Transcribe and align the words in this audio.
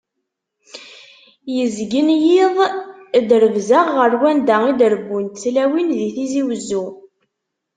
Yezgen 1.55 2.09
yiḍ 2.25 2.55
drebzeɣ 3.29 3.87
ɣer 3.97 4.11
wanda 4.21 4.55
i 4.69 4.71
d-rebbunt 4.79 5.39
tlawin 5.43 5.89
di 5.99 6.07
Tizi 6.15 6.43
Wezzu. 6.47 6.85